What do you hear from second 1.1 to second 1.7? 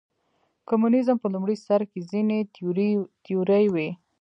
په لومړي